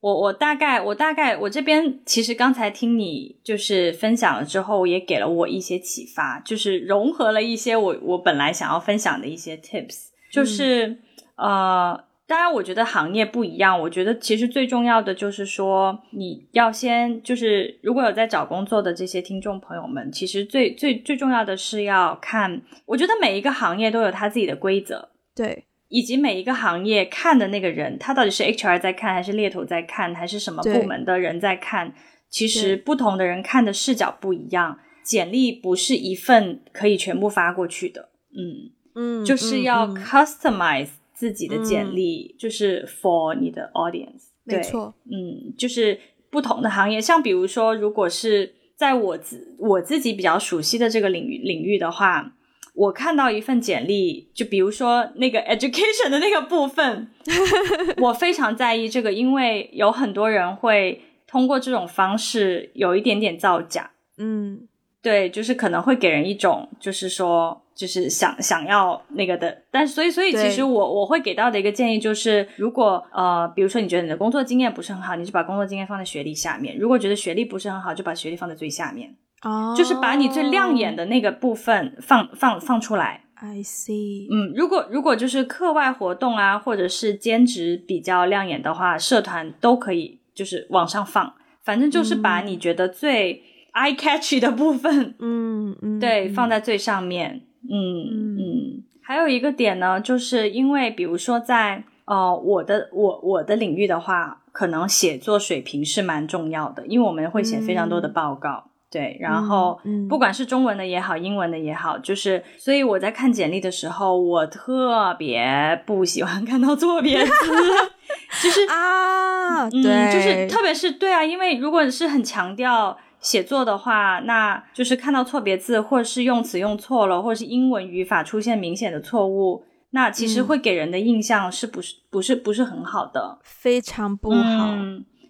[0.00, 10.98] 我我大概我大概我这边其实刚才听你就是分享了之后，也给了我一些启发，就是融合了一些我我本来想要分享的一些 tips，就是
[11.36, 25.64] 呃，当然我觉得行业不一样，我觉得其实最重要的就是说你要先就是如果有在找工作的这些听众朋友们，其实最最最重要的是要看，我觉得每一个行业都有它自己的规则，对。
[25.88, 31.94] 以及每一个行业看的那个人，他到底是 HR 在看，还是猎头在看，还是什么部门的人在看？
[32.28, 34.78] 其实不同的人看的视角不一样。
[35.02, 44.24] 简历不是一份可以全部发过去的，嗯嗯，就是要 customize 自己的简历，就是 for 你的 audience。
[44.44, 52.34] 没错，嗯，就是不同的行业，像比如说，如果是在我自我自己比较熟悉的这个领域领域的话。
[52.78, 57.08] 我看到一份简历，就比如说那个 education 的那个部分，
[57.98, 63.90] 我非常在意这个，因为有很多人会通过这种方式有一点点造假。
[64.18, 64.68] 嗯，
[65.02, 69.62] 对，就是可能会给人一种就是说，就是想想要那个的。
[69.72, 79.16] 但所以，所以其实我我会给到的一个建议就是，如果呃，比如说你觉得你的工作经验不是很好，你就把工作经验放在学历下面；如果觉得学历不是很好，就把学历放在最下面。
[79.42, 83.24] 哦，就是把你最亮眼的那个部分放放放出来。
[83.40, 84.26] I see。
[84.30, 91.34] 嗯，如果如果就是课外活动啊，或者是兼职比较亮眼的话，社团都可以就是往上放。
[91.62, 93.42] 反正就是把你觉得最
[93.74, 97.42] eye catchy 的部分，嗯嗯，对，放在最上面。
[97.70, 98.82] 嗯嗯。
[99.02, 108.67] 还有一个点呢，就是因为比如说在呃我的我我的领域的话，可能写作水平是蛮重要的，因为我们会写非常多的报告。
[108.90, 109.78] 对，然后
[110.08, 117.30] 不管是中文的也好，英文的也好，就是所以我在看简历的时候，我特别不喜欢 看到错别字，
[118.42, 134.74] 就是啊，对，就是特别是对啊，因为如果是很强调写作的话，那就是看到错别字，或者是用词用错了，或者是英文语法出现明显的错误，那其实会给人的印象是不是不是不是很好的，非常不好。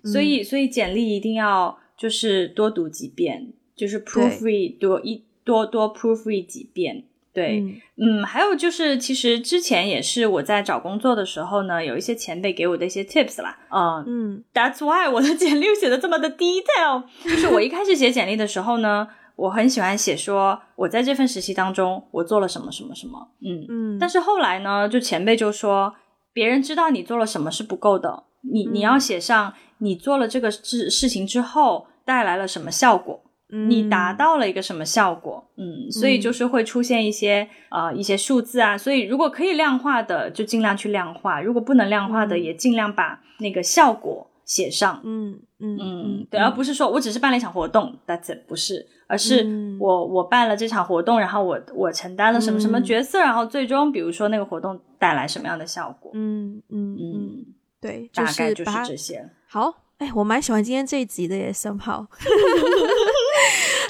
[0.05, 1.77] 所以所以简历一定要。
[1.99, 25.95] 就是多读几遍，就是 proofread 多一多多 proofread 几遍，对，嗯，还有就是，其实之前也是我在找工作的时候呢，有一些前辈给我的一些 tips 啦，嗯嗯，That's why 我的简历写的这么的 detail，就是我一开始写简历的时候呢，我很喜欢写说我在这份实习当中我做了什么什么什么，嗯嗯，但是后来呢，就前辈就说，
[26.33, 29.55] 别人知道你做了什么是不够的，你你要写上。
[29.81, 33.23] 你做了这个事事情之后带来了什么效果？
[33.69, 35.49] 你达到了一个什么效果？
[35.57, 38.77] 嗯，所以就是会出现一些呃一些数字啊。
[38.77, 45.01] 所以如果可以量化的，就尽量去量化；如果不能量化的，也尽量把那个效果写上。
[45.05, 49.47] 嗯嗯嗯，对，而不是说我只是办了一场活动，That's it，不是，而是
[49.79, 56.11] 我我办了这场活动，然后我我承担了什么什么角色，然后最终比如说那个活动带来什么样的效果。
[56.15, 57.47] 嗯嗯嗯，
[57.81, 59.29] 对，大概就是这些。
[59.47, 59.75] 好。
[59.99, 62.07] 哎，我蛮喜欢今天这一集的耶，生炮。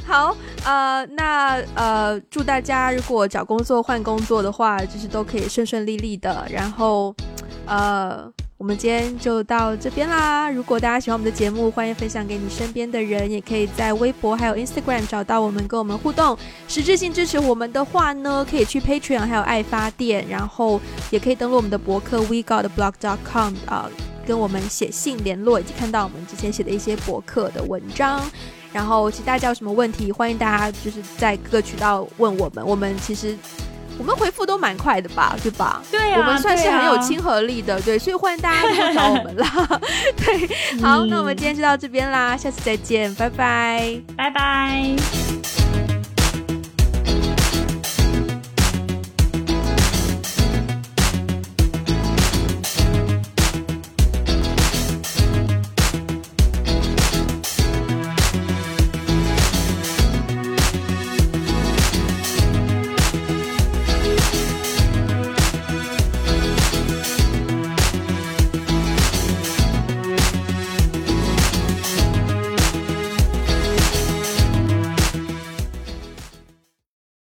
[0.07, 0.35] 好，
[0.65, 6.49] 呃，那呃，祝大家如果找工作换工作的话，就是都可以顺顺利利的。
[6.51, 7.15] 然后，
[7.67, 8.27] 呃，
[8.59, 10.51] 我们今天就到这边啦。
[10.51, 16.37] 如果大家喜欢我们的节目，欢迎分享给你身边的人，也可以在微博还有 Instagram 找到我们，跟我们互动。
[16.67, 20.81] 实质性支持我们的话呢，可以去 Patreon 还有爱发电，然后
[21.11, 23.89] 也可以登录我们的博客 WeGotBlog.com 啊。
[24.27, 28.21] 跟我们写信联络，以及看到我们之前写的一些博客的文章。
[28.73, 32.67] 然后，其实大家有什么问题，欢迎大家就是在各个渠道问我们。
[32.67, 33.39] 我们其实
[33.99, 35.83] 我们回复都蛮快的吧，对吧？
[35.91, 39.81] 对我们算是很有亲和力的，对，所以欢迎大家来找我们啦。
[40.17, 45.58] 对，好，那我们今天就到这边啦，下次再见，拜拜，拜拜。